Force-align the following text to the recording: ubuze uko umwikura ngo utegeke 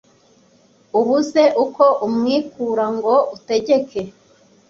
ubuze 0.99 1.43
uko 1.63 1.83
umwikura 2.05 2.85
ngo 2.95 3.13
utegeke 3.35 4.01